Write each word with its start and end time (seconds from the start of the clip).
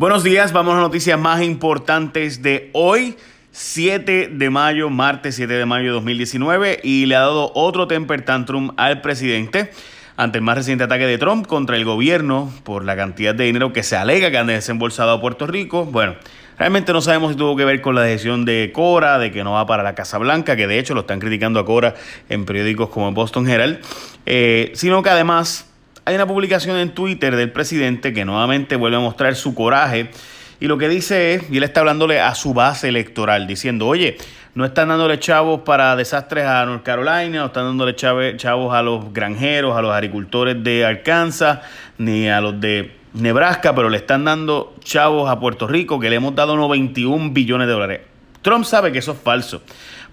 Buenos 0.00 0.24
días, 0.24 0.54
vamos 0.54 0.72
a 0.72 0.76
las 0.76 0.86
noticias 0.86 1.20
más 1.20 1.42
importantes 1.42 2.40
de 2.40 2.70
hoy. 2.72 3.18
7 3.50 4.30
de 4.32 4.48
mayo, 4.48 4.88
martes 4.88 5.34
7 5.34 5.52
de 5.52 5.66
mayo 5.66 5.88
de 5.88 5.90
2019, 5.90 6.80
y 6.82 7.04
le 7.04 7.16
ha 7.16 7.20
dado 7.20 7.52
otro 7.54 7.86
temper 7.86 8.22
tantrum 8.24 8.70
al 8.78 9.02
presidente 9.02 9.70
ante 10.16 10.38
el 10.38 10.42
más 10.42 10.56
reciente 10.56 10.84
ataque 10.84 11.04
de 11.04 11.18
Trump 11.18 11.46
contra 11.46 11.76
el 11.76 11.84
gobierno 11.84 12.50
por 12.64 12.82
la 12.82 12.96
cantidad 12.96 13.34
de 13.34 13.44
dinero 13.44 13.74
que 13.74 13.82
se 13.82 13.94
alega 13.94 14.30
que 14.30 14.38
han 14.38 14.46
desembolsado 14.46 15.10
a 15.10 15.20
Puerto 15.20 15.46
Rico. 15.46 15.84
Bueno, 15.84 16.14
realmente 16.58 16.94
no 16.94 17.02
sabemos 17.02 17.32
si 17.32 17.36
tuvo 17.36 17.54
que 17.54 17.66
ver 17.66 17.82
con 17.82 17.94
la 17.94 18.00
decisión 18.00 18.46
de 18.46 18.70
Cora, 18.72 19.18
de 19.18 19.30
que 19.30 19.44
no 19.44 19.52
va 19.52 19.66
para 19.66 19.82
la 19.82 19.94
Casa 19.94 20.16
Blanca, 20.16 20.56
que 20.56 20.66
de 20.66 20.78
hecho 20.78 20.94
lo 20.94 21.00
están 21.00 21.20
criticando 21.20 21.60
a 21.60 21.66
Cora 21.66 21.94
en 22.30 22.46
periódicos 22.46 22.88
como 22.88 23.12
Boston 23.12 23.46
Herald, 23.46 23.80
eh, 24.24 24.72
sino 24.72 25.02
que 25.02 25.10
además 25.10 25.69
hay 26.10 26.16
una 26.16 26.26
publicación 26.26 26.76
en 26.76 26.90
Twitter 26.90 27.36
del 27.36 27.52
presidente 27.52 28.12
que 28.12 28.24
nuevamente 28.24 28.74
vuelve 28.74 28.96
a 28.96 29.00
mostrar 29.00 29.36
su 29.36 29.54
coraje 29.54 30.10
y 30.58 30.66
lo 30.66 30.76
que 30.76 30.88
dice 30.88 31.34
es, 31.34 31.50
y 31.50 31.56
él 31.56 31.62
está 31.62 31.80
hablándole 31.80 32.20
a 32.20 32.34
su 32.34 32.52
base 32.52 32.88
electoral, 32.88 33.46
diciendo, 33.46 33.86
oye, 33.86 34.18
no 34.54 34.64
están 34.64 34.88
dándole 34.88 35.18
chavos 35.18 35.60
para 35.60 35.94
desastres 35.96 36.44
a 36.44 36.66
North 36.66 36.82
Carolina, 36.82 37.38
no 37.38 37.46
están 37.46 37.64
dándole 37.64 37.94
chavos 37.94 38.74
a 38.74 38.82
los 38.82 39.12
granjeros, 39.12 39.76
a 39.76 39.82
los 39.82 39.92
agricultores 39.94 40.62
de 40.62 40.84
Arkansas, 40.84 41.60
ni 41.96 42.28
a 42.28 42.40
los 42.40 42.60
de 42.60 42.94
Nebraska, 43.14 43.74
pero 43.74 43.88
le 43.88 43.98
están 43.98 44.24
dando 44.24 44.74
chavos 44.82 45.30
a 45.30 45.38
Puerto 45.38 45.66
Rico, 45.66 45.98
que 46.00 46.10
le 46.10 46.16
hemos 46.16 46.34
dado 46.34 46.56
91 46.56 47.30
billones 47.30 47.66
de 47.66 47.72
dólares. 47.72 48.00
Trump 48.42 48.64
sabe 48.64 48.90
que 48.92 48.98
eso 48.98 49.12
es 49.12 49.18
falso. 49.18 49.62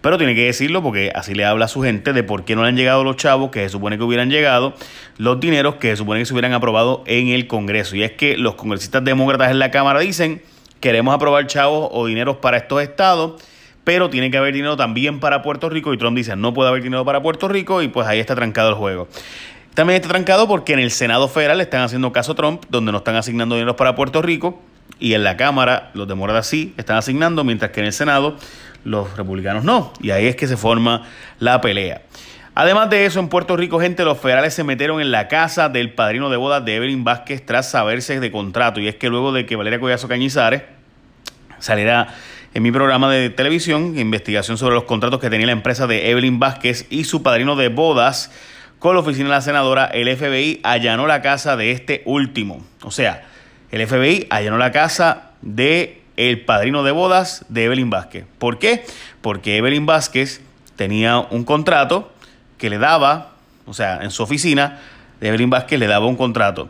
Pero 0.02 0.18
tiene 0.18 0.36
que 0.36 0.46
decirlo 0.46 0.84
porque 0.84 1.12
así 1.14 1.34
le 1.34 1.46
habla 1.46 1.66
a 1.66 1.68
su 1.68 1.82
gente 1.82 2.14
de 2.14 2.24
por 2.24 2.46
qué 2.46 2.56
no 2.56 2.64
le 2.64 2.70
han 2.70 2.78
llegado 2.78 3.04
los 3.04 3.16
chavos 3.18 3.52
que 3.52 3.62
se 3.62 3.70
supone 3.70 3.98
que 3.98 4.04
hubieran 4.04 4.30
llegado, 4.30 4.74
los 5.18 5.40
dineros 5.40 5.76
que 5.76 5.90
se 5.90 5.98
supone 5.98 6.20
que 6.20 6.26
se 6.26 6.34
hubieran 6.34 6.54
aprobado 6.54 7.04
en 7.08 7.30
el 7.30 7.48
Congreso. 7.48 7.96
Y 7.96 8.04
es 8.04 8.12
que 8.12 8.38
los 8.38 8.56
congresistas 8.56 9.04
demócratas 9.04 9.52
en 9.52 9.60
la 9.60 9.72
Cámara 9.72 10.00
dicen, 10.00 10.42
queremos 10.80 11.14
aprobar 11.14 11.48
chavos 11.48 11.90
o 11.92 12.06
dineros 12.06 12.38
para 12.38 12.58
estos 12.58 12.82
estados, 12.82 13.42
pero 13.84 14.10
tiene 14.10 14.30
que 14.30 14.38
haber 14.38 14.54
dinero 14.54 14.78
también 14.78 15.20
para 15.20 15.42
Puerto 15.42 15.70
Rico. 15.70 15.94
Y 15.94 15.98
Trump 15.98 16.16
dice, 16.16 16.36
no 16.36 16.54
puede 16.54 16.70
haber 16.70 16.84
dinero 16.84 17.06
para 17.06 17.22
Puerto 17.22 17.48
Rico 17.48 17.82
y 17.82 17.88
pues 17.88 18.08
ahí 18.08 18.20
está 18.20 18.36
trancado 18.36 18.70
el 18.70 18.76
juego. 18.76 19.08
También 19.74 19.98
está 19.98 20.10
trancado 20.10 20.48
porque 20.48 20.74
en 20.74 20.80
el 20.80 20.92
Senado 20.92 21.28
Federal 21.28 21.62
están 21.62 21.82
haciendo 21.82 22.12
caso 22.12 22.32
a 22.32 22.36
Trump, 22.36 22.64
donde 22.70 22.92
no 22.92 22.98
están 22.98 23.16
asignando 23.16 23.56
dinero 23.56 23.76
para 23.76 23.96
Puerto 23.96 24.22
Rico, 24.22 24.60
y 25.00 25.14
en 25.14 25.24
la 25.24 25.38
Cámara 25.38 25.92
los 25.94 26.08
demócratas 26.08 26.48
sí 26.48 26.74
están 26.78 26.98
asignando, 26.98 27.44
mientras 27.44 27.72
que 27.72 27.82
en 27.82 27.88
el 27.88 27.94
Senado 27.94 28.38
los 28.84 29.16
republicanos 29.18 29.64
no. 29.64 29.94
Y 30.02 30.12
ahí 30.12 30.26
es 30.26 30.36
que 30.36 30.48
se 30.48 30.58
forma 30.58 31.04
la 31.40 31.62
pelea. 31.62 32.02
Además 32.56 32.90
de 32.90 33.06
eso, 33.06 33.20
en 33.20 33.30
Puerto 33.30 33.56
Rico, 33.56 33.80
gente, 33.80 34.04
los 34.04 34.18
federales 34.18 34.54
se 34.54 34.64
metieron 34.64 35.00
en 35.00 35.12
la 35.12 35.28
casa 35.28 35.70
del 35.70 35.94
padrino 35.94 36.30
de 36.32 36.38
bodas 36.38 36.66
de 36.66 36.76
Evelyn 36.78 37.04
Vázquez 37.04 37.46
tras 37.46 37.70
saberse 37.70 38.20
de 38.20 38.32
contrato. 38.32 38.80
Y 38.80 38.88
es 38.88 38.96
que 38.96 39.10
luego 39.10 39.32
de 39.32 39.46
que 39.46 39.56
Valeria 39.56 39.80
Collazo 39.80 40.08
Cañizares 40.08 40.64
saliera 41.60 42.08
en 42.56 42.64
mi 42.64 42.72
programa 42.72 43.12
de 43.12 43.30
televisión, 43.30 44.00
investigación 44.00 44.58
sobre 44.58 44.74
los 44.74 44.86
contratos 44.86 45.20
que 45.20 45.30
tenía 45.30 45.46
la 45.46 45.52
empresa 45.52 45.86
de 45.86 46.10
Evelyn 46.10 46.40
Vázquez 46.40 46.88
y 46.90 47.04
su 47.04 47.22
padrino 47.22 47.56
de 47.56 47.70
bodas 47.70 48.32
con 48.80 48.96
la 48.96 49.02
oficina 49.02 49.26
de 49.26 49.36
la 49.36 49.42
senadora, 49.42 49.86
el 49.86 50.16
FBI 50.16 50.62
allanó 50.64 51.06
la 51.06 51.22
casa 51.22 51.58
de 51.58 51.72
este 51.72 52.02
último. 52.06 52.66
O 52.82 52.90
sea, 52.90 53.24
el 53.72 53.86
FBI 53.86 54.28
allanó 54.30 54.58
la 54.58 54.72
casa 54.72 55.32
de 55.42 56.02
el 56.16 56.42
padrino 56.42 56.84
de 56.84 56.92
bodas 56.92 57.46
de 57.50 57.66
Evelyn 57.66 57.90
Vázquez. 57.90 58.26
¿Por 58.40 58.60
qué? 58.60 58.84
Porque 59.22 59.58
Evelyn 59.58 59.86
Vázquez 59.86 60.42
tenía 60.76 61.20
un 61.20 61.44
contrato 61.44 62.12
que 62.58 62.70
le 62.70 62.80
daba, 62.80 63.34
o 63.66 63.74
sea, 63.74 64.00
en 64.02 64.12
su 64.12 64.24
oficina, 64.24 64.80
Evelyn 65.22 65.50
Vázquez 65.50 65.80
le 65.80 65.88
daba 65.88 66.08
un 66.08 66.16
contrato 66.16 66.70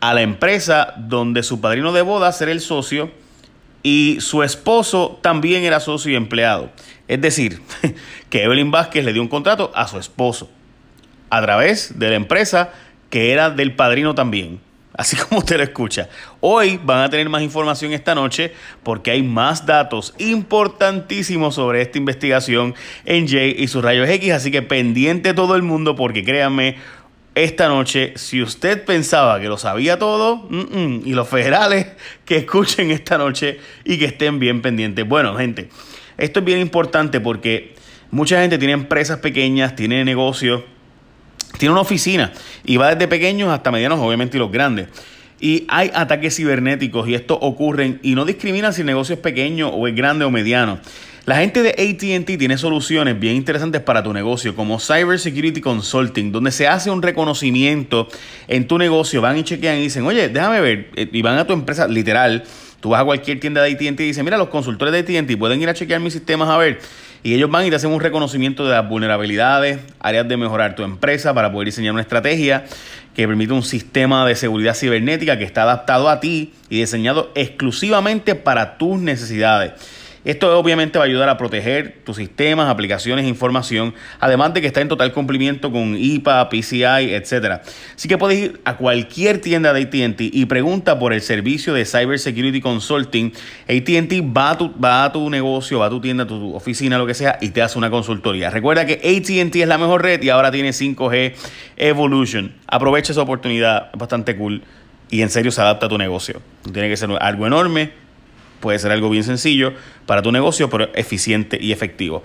a 0.00 0.14
la 0.14 0.22
empresa 0.22 0.94
donde 0.96 1.42
su 1.42 1.60
padrino 1.60 1.92
de 1.92 2.02
bodas 2.02 2.40
era 2.40 2.52
el 2.52 2.60
socio 2.60 3.10
y 3.82 4.18
su 4.20 4.42
esposo 4.42 5.18
también 5.22 5.64
era 5.64 5.80
socio 5.80 6.12
y 6.12 6.16
empleado. 6.16 6.70
Es 7.06 7.20
decir, 7.20 7.60
que 8.30 8.44
Evelyn 8.44 8.70
Vázquez 8.70 9.04
le 9.04 9.12
dio 9.12 9.20
un 9.20 9.28
contrato 9.28 9.72
a 9.74 9.88
su 9.88 9.98
esposo 9.98 10.50
a 11.28 11.42
través 11.42 11.98
de 11.98 12.08
la 12.08 12.16
empresa 12.16 12.70
que 13.10 13.32
era 13.32 13.50
del 13.50 13.74
padrino 13.74 14.14
también 14.14 14.60
así 14.94 15.16
como 15.28 15.38
usted 15.38 15.56
lo 15.56 15.62
escucha. 15.62 16.08
Hoy 16.40 16.80
van 16.82 17.02
a 17.02 17.10
tener 17.10 17.28
más 17.28 17.42
información 17.42 17.92
esta 17.92 18.14
noche 18.14 18.52
porque 18.82 19.10
hay 19.10 19.22
más 19.22 19.66
datos 19.66 20.14
importantísimos 20.18 21.54
sobre 21.54 21.82
esta 21.82 21.98
investigación 21.98 22.74
en 23.04 23.28
Jay 23.28 23.54
y 23.58 23.68
sus 23.68 23.82
rayos 23.82 24.08
X, 24.08 24.32
así 24.32 24.50
que 24.50 24.62
pendiente 24.62 25.34
todo 25.34 25.56
el 25.56 25.62
mundo 25.62 25.96
porque 25.96 26.24
créanme, 26.24 26.76
esta 27.34 27.68
noche, 27.68 28.12
si 28.16 28.42
usted 28.42 28.84
pensaba 28.84 29.40
que 29.40 29.46
lo 29.46 29.56
sabía 29.56 29.98
todo, 29.98 30.48
y 30.50 31.12
los 31.12 31.28
federales 31.28 31.86
que 32.24 32.38
escuchen 32.38 32.90
esta 32.90 33.18
noche 33.18 33.60
y 33.84 33.98
que 33.98 34.06
estén 34.06 34.38
bien 34.38 34.62
pendientes. 34.62 35.06
Bueno, 35.06 35.36
gente, 35.36 35.68
esto 36.18 36.40
es 36.40 36.44
bien 36.44 36.58
importante 36.58 37.20
porque 37.20 37.74
mucha 38.10 38.40
gente 38.40 38.58
tiene 38.58 38.74
empresas 38.74 39.20
pequeñas, 39.20 39.76
tiene 39.76 40.04
negocios 40.04 40.62
tiene 41.58 41.72
una 41.72 41.80
oficina 41.80 42.32
y 42.64 42.76
va 42.76 42.94
desde 42.94 43.08
pequeños 43.08 43.50
hasta 43.50 43.70
medianos, 43.70 43.98
obviamente, 44.00 44.36
y 44.36 44.40
los 44.40 44.50
grandes. 44.50 44.88
Y 45.40 45.64
hay 45.68 45.90
ataques 45.94 46.36
cibernéticos 46.36 47.08
y 47.08 47.14
esto 47.14 47.34
ocurren 47.34 47.98
y 48.02 48.14
no 48.14 48.24
discriminan 48.24 48.74
si 48.74 48.82
el 48.82 48.86
negocio 48.86 49.14
es 49.14 49.20
pequeño 49.20 49.68
o 49.68 49.88
es 49.88 49.94
grande 49.94 50.24
o 50.24 50.30
mediano. 50.30 50.78
La 51.26 51.36
gente 51.36 51.62
de 51.62 51.70
ATT 51.70 52.38
tiene 52.38 52.58
soluciones 52.58 53.18
bien 53.18 53.36
interesantes 53.36 53.80
para 53.82 54.02
tu 54.02 54.12
negocio, 54.12 54.54
como 54.56 54.80
Cyber 54.80 55.18
Security 55.18 55.60
Consulting, 55.60 56.32
donde 56.32 56.50
se 56.50 56.66
hace 56.66 56.90
un 56.90 57.02
reconocimiento 57.02 58.08
en 58.48 58.66
tu 58.66 58.78
negocio. 58.78 59.20
Van 59.20 59.36
y 59.38 59.44
chequean 59.44 59.78
y 59.78 59.82
dicen, 59.82 60.04
oye, 60.04 60.28
déjame 60.28 60.60
ver, 60.60 60.90
eh, 60.96 61.08
y 61.12 61.22
van 61.22 61.38
a 61.38 61.46
tu 61.46 61.52
empresa, 61.52 61.86
literal. 61.86 62.44
Tú 62.80 62.90
vas 62.90 63.02
a 63.02 63.04
cualquier 63.04 63.38
tienda 63.38 63.62
de 63.62 63.72
ATT 63.72 64.00
y 64.00 64.04
dicen, 64.04 64.24
mira, 64.24 64.38
los 64.38 64.48
consultores 64.48 64.92
de 64.92 65.20
ATT 65.20 65.38
pueden 65.38 65.60
ir 65.60 65.68
a 65.68 65.74
chequear 65.74 66.00
mis 66.00 66.14
sistemas 66.14 66.48
a 66.48 66.56
ver 66.56 66.80
y 67.22 67.34
ellos 67.34 67.50
van 67.50 67.66
y 67.66 67.70
te 67.70 67.76
hacen 67.76 67.90
un 67.90 68.00
reconocimiento 68.00 68.64
de 68.64 68.70
las 68.70 68.88
vulnerabilidades, 68.88 69.80
áreas 70.00 70.26
de 70.26 70.36
mejorar 70.36 70.74
tu 70.74 70.82
empresa 70.82 71.34
para 71.34 71.52
poder 71.52 71.66
diseñar 71.66 71.92
una 71.92 72.02
estrategia 72.02 72.64
que 73.14 73.26
permite 73.26 73.52
un 73.52 73.62
sistema 73.62 74.26
de 74.26 74.34
seguridad 74.34 74.74
cibernética 74.74 75.36
que 75.36 75.44
está 75.44 75.62
adaptado 75.62 76.08
a 76.08 76.20
ti 76.20 76.54
y 76.70 76.78
diseñado 76.78 77.30
exclusivamente 77.34 78.34
para 78.34 78.78
tus 78.78 78.98
necesidades. 78.98 79.72
Esto 80.24 80.58
obviamente 80.58 80.98
va 80.98 81.04
a 81.04 81.08
ayudar 81.08 81.28
a 81.30 81.38
proteger 81.38 82.00
tus 82.04 82.16
sistemas, 82.16 82.68
aplicaciones 82.68 83.24
e 83.24 83.28
información, 83.28 83.94
además 84.18 84.52
de 84.52 84.60
que 84.60 84.66
está 84.66 84.82
en 84.82 84.88
total 84.88 85.12
cumplimiento 85.12 85.72
con 85.72 85.96
IPA, 85.96 86.50
PCI, 86.50 87.14
etc. 87.14 87.60
Así 87.96 88.06
que 88.06 88.18
puedes 88.18 88.38
ir 88.38 88.60
a 88.64 88.76
cualquier 88.76 89.40
tienda 89.40 89.72
de 89.72 89.82
ATT 89.82 90.20
y 90.20 90.44
pregunta 90.44 90.98
por 90.98 91.14
el 91.14 91.22
servicio 91.22 91.72
de 91.72 91.86
Cyber 91.86 92.18
Security 92.18 92.60
Consulting. 92.60 93.32
ATT 93.62 94.36
va, 94.36 94.50
a 94.50 94.58
tu, 94.58 94.78
va 94.78 95.04
a 95.04 95.12
tu 95.12 95.30
negocio, 95.30 95.78
va 95.78 95.86
a 95.86 95.90
tu 95.90 96.00
tienda, 96.00 96.24
a 96.24 96.26
tu 96.26 96.54
oficina, 96.54 96.98
lo 96.98 97.06
que 97.06 97.14
sea, 97.14 97.38
y 97.40 97.50
te 97.50 97.62
hace 97.62 97.78
una 97.78 97.90
consultoría. 97.90 98.50
Recuerda 98.50 98.84
que 98.84 98.94
ATT 98.94 99.56
es 99.56 99.68
la 99.68 99.78
mejor 99.78 100.02
red 100.02 100.22
y 100.22 100.28
ahora 100.28 100.50
tiene 100.50 100.70
5G 100.70 101.34
Evolution. 101.78 102.54
Aprovecha 102.66 103.12
esa 103.12 103.22
oportunidad, 103.22 103.88
es 103.92 103.98
bastante 103.98 104.36
cool 104.36 104.62
y 105.10 105.22
en 105.22 105.30
serio 105.30 105.50
se 105.50 105.60
adapta 105.60 105.86
a 105.86 105.88
tu 105.88 105.96
negocio. 105.96 106.42
Tiene 106.72 106.88
que 106.88 106.96
ser 106.96 107.10
algo 107.20 107.46
enorme 107.46 107.99
Puede 108.60 108.78
ser 108.78 108.92
algo 108.92 109.10
bien 109.10 109.24
sencillo 109.24 109.72
para 110.06 110.22
tu 110.22 110.30
negocio, 110.32 110.68
pero 110.70 110.90
eficiente 110.94 111.58
y 111.60 111.72
efectivo. 111.72 112.22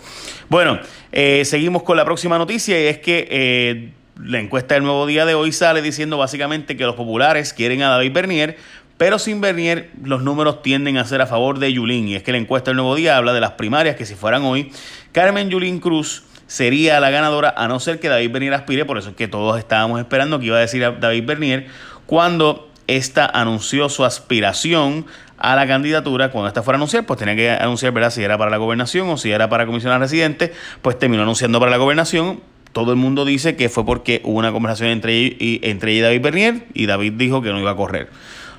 Bueno, 0.50 0.80
eh, 1.12 1.44
seguimos 1.46 1.84
con 1.84 1.98
la 1.98 2.06
próxima 2.06 2.38
noticia 2.38 2.80
y 2.80 2.88
es 2.88 3.00
que 3.00 3.28
eh, 3.30 3.92
la 4.22 4.40
encuesta 4.40 4.76
del 4.76 4.84
nuevo 4.84 5.06
día 5.06 5.26
de 5.26 5.34
hoy 5.34 5.52
sale 5.52 5.82
diciendo 5.82 6.18
básicamente 6.18 6.78
que 6.78 6.84
los 6.84 6.96
populares 6.96 7.54
quieren 7.54 7.82
a 7.82 7.90
David 7.90 8.12
Bernier, 8.12 8.58
pero 8.98 9.20
sin 9.20 9.42
Bernier 9.42 9.90
los 10.04 10.22
números 10.22 10.62
tienden 10.62 10.98
a 10.98 11.06
ser 11.06 11.22
a 11.22 11.28
favor 11.28 11.60
de 11.60 11.72
Yulín. 11.72 12.08
Y 12.08 12.16
es 12.16 12.24
que 12.24 12.32
la 12.32 12.38
encuesta 12.38 12.72
del 12.72 12.78
nuevo 12.78 12.96
día 12.96 13.18
habla 13.18 13.34
de 13.34 13.42
las 13.42 13.52
primarias 13.52 13.96
que 13.96 14.06
si 14.06 14.16
fueran 14.16 14.44
hoy, 14.44 14.72
Carmen 15.12 15.50
Yulín 15.50 15.80
Cruz 15.80 16.24
sería 16.48 17.00
la 17.00 17.10
ganadora 17.10 17.54
a 17.58 17.68
no 17.68 17.80
ser 17.80 18.00
que 18.00 18.08
David 18.08 18.32
Bernier 18.32 18.54
aspire, 18.54 18.86
por 18.86 18.98
eso 18.98 19.10
es 19.10 19.16
que 19.16 19.28
todos 19.28 19.58
estábamos 19.58 20.00
esperando 20.00 20.40
que 20.40 20.46
iba 20.46 20.58
a 20.58 20.62
decir 20.62 20.84
a 20.86 20.92
David 20.92 21.26
Bernier 21.26 21.68
cuando 22.06 22.70
esta 22.88 23.26
anunció 23.26 23.90
su 23.90 24.06
aspiración 24.06 25.06
a 25.38 25.56
la 25.56 25.68
candidatura, 25.68 26.32
cuando 26.32 26.48
esta 26.48 26.64
fuera 26.64 26.78
a 26.78 26.80
anunciar, 26.80 27.06
pues 27.06 27.20
tenía 27.20 27.36
que 27.36 27.52
anunciar 27.52 27.92
¿verdad? 27.92 28.10
si 28.10 28.24
era 28.24 28.38
para 28.38 28.52
la 28.52 28.58
gobernación 28.58 29.10
o 29.10 29.18
si 29.18 29.32
era 29.32 29.50
para 29.50 29.66
comisionar 29.66 30.00
residente, 30.00 30.54
pues 30.82 30.98
terminó 30.98 31.24
anunciando 31.24 31.60
para 31.60 31.72
la 31.72 31.78
gobernación. 31.78 32.42
Todo 32.72 32.92
el 32.92 32.98
mundo 32.98 33.26
dice 33.26 33.56
que 33.56 33.70
fue 33.70 33.86
porque 33.86 34.22
hubo 34.24 34.38
una 34.38 34.52
conversación 34.52 34.90
entre, 34.90 35.14
y, 35.14 35.60
entre 35.64 35.94
ella 35.94 36.00
y 36.00 36.04
David 36.04 36.22
Bernier 36.22 36.66
y 36.74 36.86
David 36.86 37.14
dijo 37.14 37.42
que 37.42 37.52
no 37.52 37.60
iba 37.60 37.72
a 37.72 37.76
correr. 37.76 38.10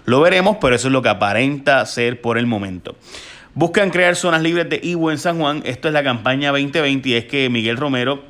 Lo 0.04 0.20
veremos, 0.20 0.58
pero 0.60 0.76
eso 0.76 0.88
es 0.88 0.92
lo 0.92 1.02
que 1.02 1.08
aparenta 1.08 1.84
ser 1.86 2.20
por 2.20 2.38
el 2.38 2.46
momento. 2.46 2.96
Buscan 3.54 3.90
crear 3.90 4.16
zonas 4.16 4.42
libres 4.42 4.68
de 4.68 4.80
IBU 4.82 5.10
en 5.10 5.18
San 5.18 5.38
Juan. 5.38 5.62
Esto 5.64 5.88
es 5.88 5.94
la 5.94 6.04
campaña 6.04 6.50
2020 6.50 7.08
y 7.08 7.14
es 7.14 7.24
que 7.24 7.48
Miguel 7.50 7.76
Romero 7.76 8.22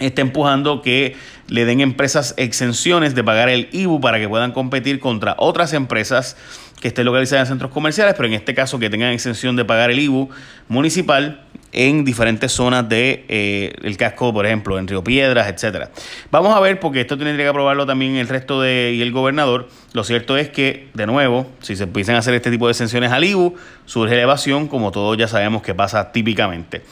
está 0.00 0.22
empujando 0.22 0.82
que 0.82 1.16
le 1.48 1.64
den 1.64 1.80
empresas 1.80 2.34
exenciones 2.36 3.14
de 3.14 3.24
pagar 3.24 3.48
el 3.48 3.68
IBU 3.72 4.00
para 4.00 4.18
que 4.18 4.28
puedan 4.28 4.52
competir 4.52 5.00
contra 5.00 5.34
otras 5.38 5.72
empresas 5.72 6.36
que 6.80 6.88
estén 6.88 7.04
localizadas 7.04 7.48
en 7.48 7.52
centros 7.52 7.70
comerciales, 7.70 8.14
pero 8.16 8.26
en 8.26 8.34
este 8.34 8.54
caso 8.54 8.78
que 8.78 8.88
tengan 8.88 9.12
exención 9.12 9.54
de 9.56 9.64
pagar 9.64 9.90
el 9.90 9.98
IBU 9.98 10.30
municipal 10.68 11.44
en 11.72 12.04
diferentes 12.04 12.52
zonas 12.52 12.88
de, 12.88 13.74
el 13.82 13.96
casco, 13.96 14.32
por 14.32 14.46
ejemplo, 14.46 14.78
en 14.78 14.88
Río 14.88 15.04
Piedras, 15.04 15.48
etcétera. 15.48 15.90
Vamos 16.30 16.54
a 16.56 16.60
ver, 16.60 16.80
porque 16.80 17.00
esto 17.00 17.16
tendría 17.16 17.44
que 17.44 17.48
aprobarlo 17.48 17.86
también 17.86 18.16
el 18.16 18.28
resto 18.28 18.60
de 18.60 18.92
y 18.94 19.02
el 19.02 19.12
gobernador. 19.12 19.68
Lo 19.92 20.02
cierto 20.02 20.36
es 20.36 20.48
que, 20.48 20.88
de 20.94 21.06
nuevo, 21.06 21.46
si 21.60 21.76
se 21.76 21.84
empiezan 21.84 22.16
a 22.16 22.18
hacer 22.18 22.34
este 22.34 22.50
tipo 22.50 22.66
de 22.66 22.72
exenciones 22.72 23.12
al 23.12 23.24
IBU, 23.24 23.54
surge 23.84 24.14
elevación, 24.14 24.66
como 24.66 24.90
todos 24.90 25.16
ya 25.16 25.28
sabemos 25.28 25.62
que 25.62 25.74
pasa 25.74 26.10
típicamente. 26.12 26.82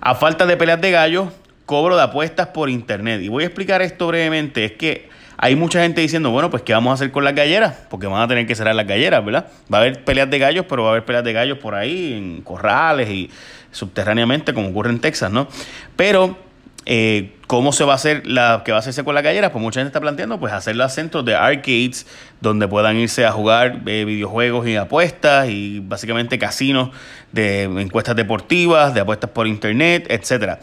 A 0.00 0.14
falta 0.14 0.46
de 0.46 0.56
peleas 0.56 0.80
de 0.80 0.90
gallos, 0.90 1.28
cobro 1.66 1.96
de 1.96 2.02
apuestas 2.02 2.48
por 2.48 2.70
internet. 2.70 3.20
Y 3.20 3.28
voy 3.28 3.42
a 3.42 3.46
explicar 3.46 3.82
esto 3.82 4.06
brevemente. 4.06 4.64
Es 4.64 4.72
que 4.72 5.08
hay 5.36 5.54
mucha 5.54 5.82
gente 5.82 6.00
diciendo, 6.00 6.30
bueno, 6.30 6.48
pues 6.50 6.62
¿qué 6.62 6.72
vamos 6.72 6.92
a 6.92 6.94
hacer 6.94 7.10
con 7.10 7.24
las 7.24 7.34
galleras? 7.34 7.74
Porque 7.90 8.06
van 8.06 8.22
a 8.22 8.28
tener 8.28 8.46
que 8.46 8.54
cerrar 8.54 8.74
las 8.74 8.86
galleras, 8.86 9.22
¿verdad? 9.24 9.48
Va 9.72 9.78
a 9.78 9.80
haber 9.82 10.02
peleas 10.04 10.30
de 10.30 10.38
gallos, 10.38 10.64
pero 10.68 10.84
va 10.84 10.88
a 10.88 10.92
haber 10.92 11.04
peleas 11.04 11.24
de 11.24 11.32
gallos 11.32 11.58
por 11.58 11.74
ahí, 11.74 12.14
en 12.14 12.40
corrales 12.40 13.10
y 13.10 13.30
subterráneamente, 13.70 14.54
como 14.54 14.68
ocurre 14.68 14.90
en 14.90 15.00
Texas, 15.00 15.30
¿no? 15.30 15.48
Pero, 15.94 16.38
eh, 16.86 17.34
¿cómo 17.48 17.72
se 17.72 17.84
va 17.84 17.92
a 17.92 17.96
hacer 17.96 18.26
la 18.26 18.62
que 18.64 18.72
va 18.72 18.78
a 18.78 18.80
hacerse 18.80 19.04
con 19.04 19.14
las 19.14 19.22
galleras? 19.22 19.50
Pues 19.50 19.60
mucha 19.60 19.80
gente 19.80 19.88
está 19.88 20.00
planteando, 20.00 20.40
pues 20.40 20.54
hacerlas 20.54 20.94
centros 20.94 21.22
de 21.26 21.34
arcades, 21.34 22.06
donde 22.40 22.66
puedan 22.66 22.96
irse 22.96 23.26
a 23.26 23.32
jugar 23.32 23.82
eh, 23.86 24.04
videojuegos 24.06 24.66
y 24.66 24.76
apuestas, 24.76 25.50
y 25.50 25.80
básicamente 25.80 26.38
casinos 26.38 26.90
de 27.32 27.64
encuestas 27.64 28.16
deportivas, 28.16 28.94
de 28.94 29.00
apuestas 29.00 29.28
por 29.30 29.46
internet, 29.46 30.06
etcétera. 30.08 30.60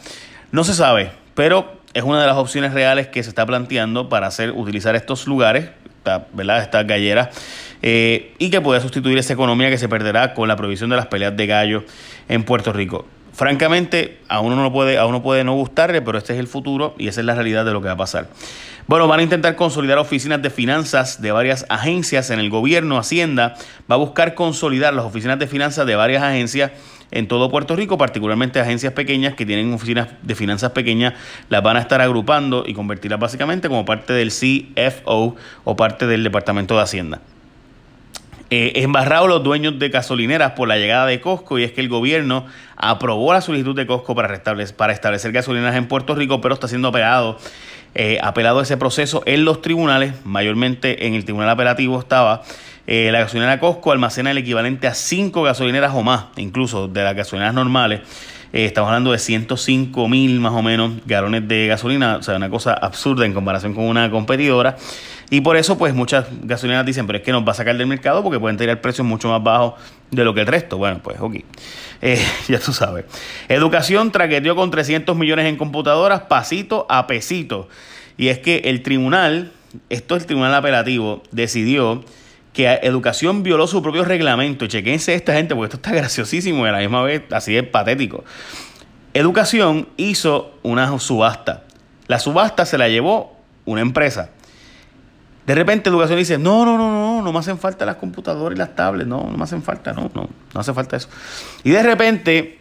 No 0.54 0.62
se 0.62 0.72
sabe, 0.72 1.10
pero 1.34 1.80
es 1.94 2.04
una 2.04 2.20
de 2.20 2.28
las 2.28 2.36
opciones 2.36 2.72
reales 2.72 3.08
que 3.08 3.24
se 3.24 3.28
está 3.28 3.44
planteando 3.44 4.08
para 4.08 4.28
hacer, 4.28 4.52
utilizar 4.52 4.94
estos 4.94 5.26
lugares, 5.26 5.70
¿verdad? 6.32 6.62
estas 6.62 6.86
galleras, 6.86 7.30
eh, 7.82 8.36
y 8.38 8.50
que 8.50 8.60
pueda 8.60 8.80
sustituir 8.80 9.18
esa 9.18 9.32
economía 9.32 9.68
que 9.68 9.78
se 9.78 9.88
perderá 9.88 10.32
con 10.32 10.46
la 10.46 10.54
provisión 10.54 10.90
de 10.90 10.94
las 10.94 11.08
peleas 11.08 11.36
de 11.36 11.48
gallo 11.48 11.82
en 12.28 12.44
Puerto 12.44 12.72
Rico. 12.72 13.04
Francamente, 13.32 14.20
a 14.28 14.38
uno 14.38 14.54
no 14.54 14.72
puede, 14.72 14.96
a 14.96 15.06
uno 15.06 15.24
puede 15.24 15.42
no 15.42 15.54
gustarle, 15.54 16.00
pero 16.02 16.18
este 16.18 16.34
es 16.34 16.38
el 16.38 16.46
futuro 16.46 16.94
y 16.98 17.08
esa 17.08 17.18
es 17.18 17.26
la 17.26 17.34
realidad 17.34 17.64
de 17.64 17.72
lo 17.72 17.80
que 17.80 17.88
va 17.88 17.94
a 17.94 17.96
pasar. 17.96 18.28
Bueno, 18.86 19.08
van 19.08 19.18
a 19.18 19.22
intentar 19.24 19.56
consolidar 19.56 19.98
oficinas 19.98 20.40
de 20.40 20.50
finanzas 20.50 21.20
de 21.20 21.32
varias 21.32 21.66
agencias 21.68 22.30
en 22.30 22.38
el 22.38 22.48
gobierno. 22.48 22.96
Hacienda 22.96 23.56
va 23.90 23.96
a 23.96 23.98
buscar 23.98 24.34
consolidar 24.34 24.94
las 24.94 25.04
oficinas 25.04 25.36
de 25.40 25.48
finanzas 25.48 25.84
de 25.84 25.96
varias 25.96 26.22
agencias 26.22 26.70
en 27.14 27.28
todo 27.28 27.48
Puerto 27.48 27.76
Rico, 27.76 27.96
particularmente 27.96 28.60
agencias 28.60 28.92
pequeñas 28.92 29.34
que 29.34 29.46
tienen 29.46 29.72
oficinas 29.72 30.08
de 30.22 30.34
finanzas 30.34 30.72
pequeñas, 30.72 31.14
las 31.48 31.62
van 31.62 31.76
a 31.76 31.80
estar 31.80 32.00
agrupando 32.00 32.64
y 32.66 32.74
convertirlas 32.74 33.20
básicamente 33.20 33.68
como 33.68 33.84
parte 33.84 34.12
del 34.12 34.30
CFO 34.30 35.36
o 35.62 35.76
parte 35.76 36.06
del 36.06 36.24
Departamento 36.24 36.76
de 36.76 36.82
Hacienda. 36.82 37.20
Eh, 38.50 38.82
embarrado 38.82 39.26
los 39.26 39.42
dueños 39.42 39.78
de 39.78 39.88
gasolineras 39.88 40.52
por 40.52 40.68
la 40.68 40.76
llegada 40.76 41.06
de 41.06 41.20
Costco 41.20 41.58
y 41.58 41.64
es 41.64 41.72
que 41.72 41.80
el 41.80 41.88
gobierno 41.88 42.46
aprobó 42.76 43.32
la 43.32 43.40
solicitud 43.40 43.74
de 43.74 43.86
Costco 43.86 44.14
para, 44.14 44.42
para 44.76 44.92
establecer 44.92 45.32
gasolineras 45.32 45.76
en 45.76 45.86
Puerto 45.86 46.14
Rico, 46.14 46.40
pero 46.40 46.54
está 46.54 46.68
siendo 46.68 46.88
apelado, 46.88 47.38
eh, 47.94 48.18
apelado 48.22 48.60
ese 48.60 48.76
proceso 48.76 49.22
en 49.24 49.44
los 49.44 49.62
tribunales, 49.62 50.14
mayormente 50.24 51.06
en 51.06 51.14
el 51.14 51.24
tribunal 51.24 51.48
apelativo 51.48 51.98
estaba 51.98 52.42
eh, 52.86 53.10
la 53.12 53.20
gasolinera 53.20 53.60
Costco 53.60 53.92
almacena 53.92 54.30
el 54.30 54.38
equivalente 54.38 54.86
a 54.86 54.94
5 54.94 55.42
gasolineras 55.42 55.92
o 55.94 56.02
más, 56.02 56.26
incluso 56.36 56.88
de 56.88 57.02
las 57.02 57.14
gasolineras 57.14 57.54
normales. 57.54 58.00
Eh, 58.52 58.66
estamos 58.66 58.88
hablando 58.88 59.10
de 59.10 59.18
105 59.18 60.08
mil 60.08 60.38
más 60.38 60.52
o 60.52 60.62
menos 60.62 60.92
galones 61.06 61.48
de 61.48 61.66
gasolina, 61.66 62.18
o 62.18 62.22
sea, 62.22 62.36
una 62.36 62.48
cosa 62.48 62.72
absurda 62.74 63.26
en 63.26 63.32
comparación 63.32 63.74
con 63.74 63.84
una 63.84 64.10
competidora. 64.10 64.76
Y 65.30 65.40
por 65.40 65.56
eso, 65.56 65.76
pues 65.76 65.94
muchas 65.94 66.26
gasolineras 66.42 66.86
dicen, 66.86 67.06
pero 67.06 67.18
es 67.18 67.24
que 67.24 67.32
nos 67.32 67.44
va 67.44 67.52
a 67.52 67.54
sacar 67.54 67.76
del 67.76 67.86
mercado 67.86 68.22
porque 68.22 68.38
pueden 68.38 68.56
tener 68.56 68.80
precios 68.80 69.06
mucho 69.06 69.28
más 69.28 69.42
bajos 69.42 69.74
de 70.10 70.24
lo 70.24 70.34
que 70.34 70.42
el 70.42 70.46
resto. 70.46 70.76
Bueno, 70.76 71.00
pues 71.02 71.18
ok. 71.18 71.36
Eh, 72.02 72.22
ya 72.48 72.60
tú 72.60 72.72
sabes. 72.72 73.06
Educación 73.48 74.12
traqueteó 74.12 74.54
con 74.54 74.70
300 74.70 75.16
millones 75.16 75.46
en 75.46 75.56
computadoras, 75.56 76.20
pasito 76.22 76.86
a 76.88 77.06
pesito. 77.06 77.68
Y 78.16 78.28
es 78.28 78.38
que 78.38 78.58
el 78.66 78.82
tribunal, 78.82 79.50
esto 79.88 80.14
es 80.14 80.22
el 80.22 80.26
tribunal 80.26 80.54
apelativo, 80.54 81.22
decidió 81.32 82.04
que 82.54 82.68
Educación 82.82 83.42
violó 83.42 83.66
su 83.66 83.82
propio 83.82 84.04
reglamento. 84.04 84.66
Chequense 84.66 85.12
esta 85.12 85.34
gente, 85.34 85.54
porque 85.54 85.74
esto 85.74 85.76
está 85.76 85.92
graciosísimo 85.92 86.64
y 86.64 86.68
a 86.68 86.72
la 86.72 86.78
misma 86.78 87.02
vez 87.02 87.22
así 87.32 87.54
es 87.56 87.64
patético. 87.64 88.24
Educación 89.12 89.88
hizo 89.96 90.54
una 90.62 90.98
subasta. 90.98 91.64
La 92.06 92.18
subasta 92.18 92.64
se 92.64 92.78
la 92.78 92.88
llevó 92.88 93.36
una 93.64 93.80
empresa. 93.80 94.30
De 95.46 95.54
repente 95.54 95.90
Educación 95.90 96.18
dice, 96.18 96.38
no, 96.38 96.64
no, 96.64 96.78
no, 96.78 96.90
no, 96.90 97.22
no 97.22 97.32
me 97.32 97.38
hacen 97.38 97.58
falta 97.58 97.84
las 97.84 97.96
computadoras 97.96 98.56
y 98.56 98.58
las 98.58 98.74
tablets, 98.74 99.08
no, 99.08 99.28
no 99.30 99.36
me 99.36 99.44
hacen 99.44 99.62
falta, 99.62 99.92
no, 99.92 100.10
no, 100.14 100.28
no 100.54 100.60
hace 100.60 100.72
falta 100.72 100.96
eso. 100.96 101.08
Y 101.64 101.70
de 101.70 101.82
repente 101.82 102.58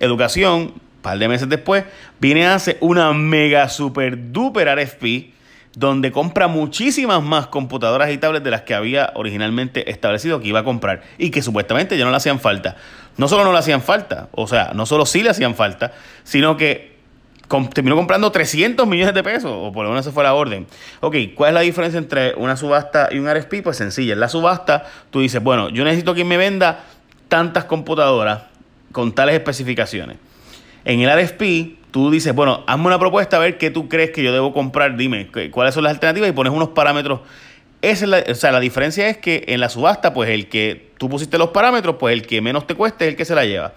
Educación, 0.00 0.54
un 0.54 0.80
par 1.02 1.18
de 1.18 1.28
meses 1.28 1.48
después, 1.48 1.84
viene 2.18 2.46
a 2.46 2.56
hacer 2.56 2.78
una 2.80 3.12
mega 3.12 3.68
super 3.68 4.32
duper 4.32 4.68
RFP 4.76 5.39
donde 5.74 6.10
compra 6.10 6.48
muchísimas 6.48 7.22
más 7.22 7.46
computadoras 7.46 8.10
y 8.10 8.18
tablets 8.18 8.44
de 8.44 8.50
las 8.50 8.62
que 8.62 8.74
había 8.74 9.12
originalmente 9.14 9.90
establecido 9.90 10.40
que 10.40 10.48
iba 10.48 10.60
a 10.60 10.64
comprar 10.64 11.02
y 11.16 11.30
que 11.30 11.42
supuestamente 11.42 11.96
ya 11.96 12.04
no 12.04 12.10
le 12.10 12.16
hacían 12.16 12.40
falta. 12.40 12.76
No 13.16 13.28
solo 13.28 13.44
no 13.44 13.52
le 13.52 13.58
hacían 13.58 13.82
falta, 13.82 14.28
o 14.32 14.46
sea, 14.46 14.72
no 14.74 14.86
solo 14.86 15.06
sí 15.06 15.22
le 15.22 15.30
hacían 15.30 15.54
falta, 15.54 15.92
sino 16.24 16.56
que 16.56 16.98
terminó 17.72 17.96
comprando 17.96 18.30
300 18.30 18.86
millones 18.86 19.14
de 19.14 19.22
pesos, 19.22 19.50
o 19.52 19.72
por 19.72 19.84
lo 19.84 19.90
menos 19.90 20.06
esa 20.06 20.12
fue 20.12 20.22
la 20.22 20.34
orden. 20.34 20.66
Ok, 21.00 21.16
¿cuál 21.34 21.50
es 21.50 21.54
la 21.54 21.60
diferencia 21.60 21.98
entre 21.98 22.34
una 22.34 22.56
subasta 22.56 23.08
y 23.10 23.18
un 23.18 23.32
RFP? 23.32 23.62
Pues 23.62 23.76
sencilla, 23.76 24.14
en 24.14 24.20
la 24.20 24.28
subasta 24.28 24.86
tú 25.10 25.20
dices, 25.20 25.42
bueno, 25.42 25.68
yo 25.68 25.84
necesito 25.84 26.14
que 26.14 26.24
me 26.24 26.36
venda 26.36 26.84
tantas 27.28 27.64
computadoras 27.64 28.42
con 28.92 29.12
tales 29.12 29.34
especificaciones. 29.34 30.16
En 30.84 31.00
el 31.00 31.10
RFP 31.10 31.79
tú 31.90 32.10
dices, 32.10 32.34
bueno, 32.34 32.64
hazme 32.66 32.86
una 32.86 32.98
propuesta 32.98 33.36
a 33.36 33.40
ver 33.40 33.58
qué 33.58 33.70
tú 33.70 33.88
crees 33.88 34.10
que 34.10 34.22
yo 34.22 34.32
debo 34.32 34.52
comprar, 34.52 34.96
dime 34.96 35.28
cuáles 35.50 35.74
son 35.74 35.84
las 35.84 35.92
alternativas 35.92 36.28
y 36.30 36.32
pones 36.32 36.52
unos 36.52 36.70
parámetros. 36.70 37.20
Esa 37.82 38.04
es 38.04 38.10
la, 38.10 38.24
o 38.30 38.34
sea, 38.34 38.52
la 38.52 38.60
diferencia 38.60 39.08
es 39.08 39.16
que 39.16 39.44
en 39.48 39.60
la 39.60 39.68
subasta, 39.68 40.12
pues 40.12 40.30
el 40.30 40.48
que 40.48 40.90
tú 40.98 41.08
pusiste 41.08 41.38
los 41.38 41.50
parámetros, 41.50 41.96
pues 41.98 42.12
el 42.12 42.26
que 42.26 42.40
menos 42.40 42.66
te 42.66 42.74
cueste 42.74 43.06
es 43.06 43.10
el 43.10 43.16
que 43.16 43.24
se 43.24 43.34
la 43.34 43.44
lleva. 43.44 43.72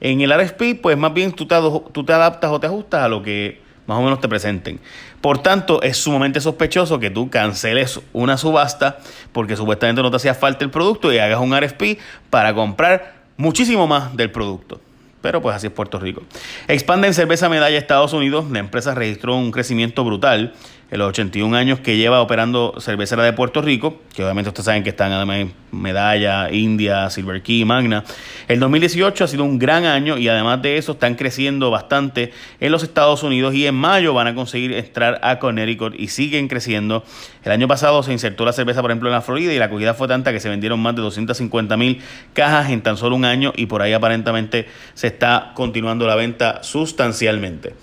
En 0.00 0.20
el 0.20 0.30
RSP, 0.30 0.80
pues 0.80 0.96
más 0.98 1.14
bien 1.14 1.32
tú 1.32 1.46
te, 1.46 1.56
tú 1.92 2.04
te 2.04 2.12
adaptas 2.12 2.50
o 2.50 2.60
te 2.60 2.66
ajustas 2.66 3.02
a 3.02 3.08
lo 3.08 3.22
que 3.22 3.62
más 3.86 3.98
o 3.98 4.02
menos 4.02 4.20
te 4.20 4.28
presenten. 4.28 4.78
Por 5.22 5.38
tanto, 5.38 5.80
es 5.80 5.96
sumamente 5.96 6.40
sospechoso 6.40 6.98
que 6.98 7.08
tú 7.08 7.30
canceles 7.30 8.00
una 8.12 8.36
subasta 8.36 8.98
porque 9.32 9.56
supuestamente 9.56 10.02
no 10.02 10.10
te 10.10 10.16
hacía 10.16 10.34
falta 10.34 10.64
el 10.64 10.70
producto 10.70 11.12
y 11.12 11.18
hagas 11.18 11.40
un 11.40 11.56
RFP 11.56 11.98
para 12.28 12.54
comprar 12.54 13.14
muchísimo 13.38 13.86
más 13.86 14.14
del 14.16 14.30
producto 14.30 14.80
pero 15.26 15.42
pues 15.42 15.56
así 15.56 15.66
es 15.66 15.72
Puerto 15.72 15.98
Rico. 15.98 16.22
Expande 16.68 17.08
en 17.08 17.12
cerveza 17.12 17.48
medalla 17.48 17.76
Estados 17.76 18.12
Unidos. 18.12 18.48
La 18.48 18.60
empresa 18.60 18.94
registró 18.94 19.34
un 19.34 19.50
crecimiento 19.50 20.04
brutal 20.04 20.54
en 20.90 20.98
los 20.98 21.08
81 21.08 21.56
años 21.56 21.80
que 21.80 21.96
lleva 21.96 22.20
operando 22.20 22.74
cervecera 22.78 23.24
de 23.24 23.32
Puerto 23.32 23.60
Rico, 23.60 24.00
que 24.14 24.22
obviamente 24.22 24.50
ustedes 24.50 24.66
saben 24.66 24.84
que 24.84 24.90
están 24.90 25.10
además 25.10 25.46
Medalla, 25.72 26.50
India, 26.52 27.10
Silver 27.10 27.42
Key, 27.42 27.64
Magna. 27.64 28.04
El 28.46 28.60
2018 28.60 29.24
ha 29.24 29.26
sido 29.26 29.42
un 29.42 29.58
gran 29.58 29.84
año 29.84 30.16
y 30.16 30.28
además 30.28 30.62
de 30.62 30.78
eso 30.78 30.92
están 30.92 31.16
creciendo 31.16 31.70
bastante 31.70 32.32
en 32.60 32.70
los 32.70 32.84
Estados 32.84 33.24
Unidos 33.24 33.54
y 33.54 33.66
en 33.66 33.74
mayo 33.74 34.14
van 34.14 34.28
a 34.28 34.34
conseguir 34.34 34.72
entrar 34.72 35.18
a 35.22 35.40
Connecticut 35.40 35.94
y 35.98 36.08
siguen 36.08 36.46
creciendo. 36.46 37.04
El 37.42 37.50
año 37.50 37.66
pasado 37.66 38.02
se 38.04 38.12
insertó 38.12 38.44
la 38.44 38.52
cerveza, 38.52 38.80
por 38.80 38.90
ejemplo, 38.92 39.08
en 39.08 39.14
la 39.14 39.22
Florida 39.22 39.52
y 39.52 39.58
la 39.58 39.64
acogida 39.64 39.94
fue 39.94 40.06
tanta 40.06 40.32
que 40.32 40.40
se 40.40 40.48
vendieron 40.48 40.78
más 40.78 40.94
de 40.94 41.02
250 41.02 41.76
mil 41.76 42.00
cajas 42.32 42.70
en 42.70 42.82
tan 42.82 42.96
solo 42.96 43.16
un 43.16 43.24
año 43.24 43.52
y 43.56 43.66
por 43.66 43.82
ahí 43.82 43.92
aparentemente 43.92 44.68
se 44.94 45.08
está 45.08 45.50
continuando 45.54 46.06
la 46.06 46.14
venta 46.14 46.62
sustancialmente. 46.62 47.74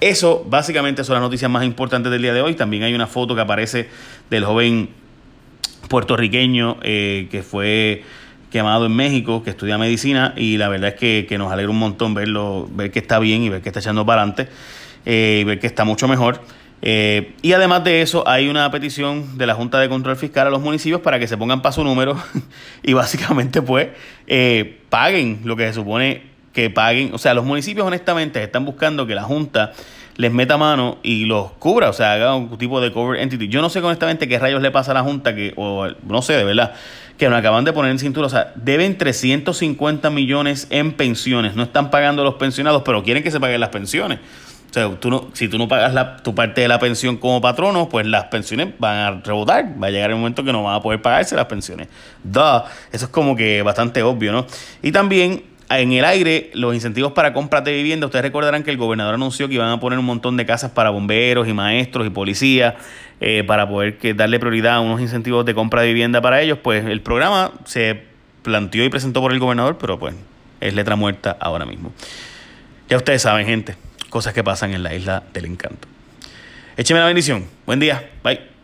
Eso 0.00 0.44
básicamente 0.48 1.04
son 1.04 1.14
las 1.14 1.22
noticias 1.22 1.50
más 1.50 1.64
importantes 1.64 2.10
del 2.10 2.22
día 2.22 2.32
de 2.32 2.40
hoy. 2.40 2.54
También 2.54 2.84
hay 2.84 2.94
una 2.94 3.06
foto 3.06 3.34
que 3.34 3.42
aparece 3.42 3.88
del 4.30 4.44
joven 4.44 4.88
puertorriqueño 5.88 6.78
eh, 6.82 7.28
que 7.30 7.42
fue 7.42 8.02
quemado 8.50 8.86
en 8.86 8.96
México, 8.96 9.42
que 9.42 9.50
estudia 9.50 9.76
medicina, 9.76 10.32
y 10.36 10.56
la 10.56 10.68
verdad 10.68 10.94
es 10.98 11.26
que, 11.26 11.38
nos 11.38 11.52
alegra 11.52 11.70
un 11.70 11.78
montón 11.78 12.14
verlo, 12.14 12.68
ver 12.72 12.90
que 12.90 12.98
está 12.98 13.18
bien 13.18 13.42
y 13.42 13.48
ver 13.48 13.60
que 13.60 13.68
está 13.68 13.80
echando 13.80 14.04
para 14.06 14.22
adelante, 14.22 14.48
eh, 15.04 15.40
y 15.42 15.44
ver 15.44 15.60
que 15.60 15.66
está 15.66 15.84
mucho 15.84 16.08
mejor. 16.08 16.40
Eh, 16.82 17.34
y 17.42 17.52
además 17.52 17.84
de 17.84 18.02
eso, 18.02 18.26
hay 18.26 18.48
una 18.48 18.70
petición 18.70 19.36
de 19.36 19.46
la 19.46 19.54
Junta 19.54 19.78
de 19.78 19.88
Control 19.88 20.16
Fiscal 20.16 20.46
a 20.46 20.50
los 20.50 20.62
municipios 20.62 21.00
para 21.02 21.18
que 21.18 21.28
se 21.28 21.36
pongan 21.36 21.60
para 21.60 21.72
su 21.72 21.84
número 21.84 22.16
y 22.82 22.94
básicamente 22.94 23.60
pues 23.60 23.88
paguen 24.88 25.40
lo 25.44 25.56
que 25.56 25.66
se 25.66 25.74
supone 25.74 26.29
que 26.52 26.70
paguen. 26.70 27.14
O 27.14 27.18
sea, 27.18 27.34
los 27.34 27.44
municipios 27.44 27.86
honestamente 27.86 28.42
están 28.42 28.64
buscando 28.64 29.06
que 29.06 29.14
la 29.14 29.22
Junta 29.22 29.72
les 30.16 30.32
meta 30.32 30.58
mano 30.58 30.98
y 31.02 31.24
los 31.24 31.52
cubra, 31.52 31.88
o 31.88 31.92
sea, 31.94 32.12
haga 32.12 32.34
un 32.34 32.58
tipo 32.58 32.80
de 32.80 32.92
cover 32.92 33.20
entity. 33.20 33.48
Yo 33.48 33.62
no 33.62 33.70
sé 33.70 33.78
honestamente 33.78 34.28
qué 34.28 34.38
rayos 34.38 34.60
le 34.60 34.70
pasa 34.70 34.90
a 34.90 34.94
la 34.94 35.02
Junta, 35.02 35.34
que, 35.34 35.54
o 35.56 35.86
no 36.06 36.22
sé, 36.22 36.34
de 36.34 36.44
verdad, 36.44 36.74
que 37.16 37.28
nos 37.28 37.38
acaban 37.38 37.64
de 37.64 37.72
poner 37.72 37.90
en 37.90 37.98
cintura. 37.98 38.26
O 38.26 38.30
sea, 38.30 38.52
deben 38.56 38.98
350 38.98 40.10
millones 40.10 40.66
en 40.70 40.92
pensiones. 40.92 41.54
No 41.54 41.62
están 41.62 41.90
pagando 41.90 42.24
los 42.24 42.34
pensionados, 42.34 42.82
pero 42.84 43.02
quieren 43.02 43.22
que 43.22 43.30
se 43.30 43.40
paguen 43.40 43.60
las 43.60 43.70
pensiones. 43.70 44.18
O 44.70 44.72
sea, 44.72 44.88
tú 45.00 45.10
no, 45.10 45.28
si 45.32 45.48
tú 45.48 45.58
no 45.58 45.66
pagas 45.66 45.92
la, 45.92 46.18
tu 46.18 46.34
parte 46.34 46.60
de 46.60 46.68
la 46.68 46.78
pensión 46.78 47.16
como 47.16 47.40
patrono, 47.40 47.88
pues 47.88 48.06
las 48.06 48.24
pensiones 48.24 48.68
van 48.78 48.96
a 48.96 49.10
rebotar. 49.20 49.74
Va 49.82 49.88
a 49.88 49.90
llegar 49.90 50.10
el 50.10 50.16
momento 50.16 50.44
que 50.44 50.52
no 50.52 50.62
van 50.62 50.76
a 50.76 50.80
poder 50.80 51.02
pagarse 51.02 51.34
las 51.34 51.46
pensiones. 51.46 51.88
Duh. 52.22 52.62
Eso 52.92 53.06
es 53.06 53.10
como 53.10 53.34
que 53.34 53.62
bastante 53.62 54.02
obvio, 54.02 54.32
¿no? 54.32 54.46
Y 54.80 54.92
también 54.92 55.49
en 55.70 55.92
el 55.92 56.04
aire 56.04 56.50
los 56.54 56.74
incentivos 56.74 57.12
para 57.12 57.32
compras 57.32 57.64
de 57.64 57.72
vivienda. 57.72 58.06
Ustedes 58.06 58.24
recordarán 58.24 58.64
que 58.64 58.70
el 58.70 58.76
gobernador 58.76 59.14
anunció 59.14 59.48
que 59.48 59.54
iban 59.54 59.70
a 59.70 59.78
poner 59.78 59.98
un 59.98 60.04
montón 60.04 60.36
de 60.36 60.44
casas 60.44 60.72
para 60.72 60.90
bomberos 60.90 61.46
y 61.46 61.52
maestros 61.52 62.06
y 62.06 62.10
policías 62.10 62.74
eh, 63.20 63.44
para 63.46 63.68
poder 63.68 63.98
darle 64.16 64.40
prioridad 64.40 64.74
a 64.74 64.80
unos 64.80 65.00
incentivos 65.00 65.44
de 65.44 65.54
compra 65.54 65.82
de 65.82 65.88
vivienda 65.88 66.20
para 66.20 66.42
ellos. 66.42 66.58
Pues 66.62 66.84
el 66.84 67.00
programa 67.02 67.52
se 67.64 68.02
planteó 68.42 68.84
y 68.84 68.88
presentó 68.88 69.20
por 69.20 69.32
el 69.32 69.38
gobernador, 69.38 69.78
pero 69.78 69.98
pues 69.98 70.14
es 70.60 70.74
letra 70.74 70.96
muerta 70.96 71.36
ahora 71.38 71.64
mismo. 71.64 71.92
Ya 72.88 72.96
ustedes 72.96 73.22
saben, 73.22 73.46
gente, 73.46 73.76
cosas 74.08 74.34
que 74.34 74.42
pasan 74.42 74.74
en 74.74 74.82
la 74.82 74.94
isla 74.94 75.22
del 75.32 75.44
encanto. 75.44 75.86
Écheme 76.76 76.98
la 77.00 77.06
bendición. 77.06 77.46
Buen 77.64 77.78
día. 77.78 78.10
Bye. 78.24 78.59